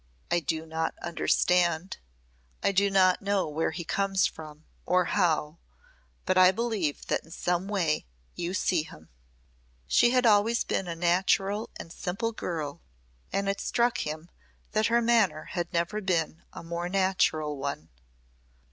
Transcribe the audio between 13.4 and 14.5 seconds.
it struck him